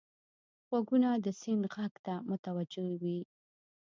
غوږونه 0.67 1.09
د 1.23 1.27
سیند 1.39 1.63
غږ 1.73 1.93
ته 2.05 2.13
متوجه 2.29 2.85
وي 3.01 3.19